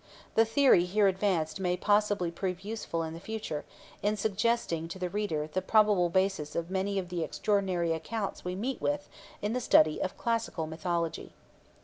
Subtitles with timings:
[0.33, 3.65] The theory here advanced may possibly prove useful in the future,
[4.01, 8.55] in suggesting to the reader the probable basis of many of the extraordinary accounts we
[8.55, 9.07] meet with
[9.43, 11.33] in the study of classical mythology.